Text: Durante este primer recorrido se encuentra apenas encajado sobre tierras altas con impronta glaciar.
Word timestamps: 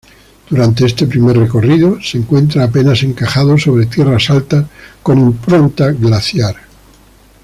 Durante 0.49 0.87
este 0.87 1.05
primer 1.05 1.37
recorrido 1.37 2.01
se 2.01 2.17
encuentra 2.17 2.63
apenas 2.63 3.03
encajado 3.03 3.55
sobre 3.59 3.85
tierras 3.85 4.31
altas 4.31 4.65
con 5.03 5.19
impronta 5.19 5.91
glaciar. 5.91 6.55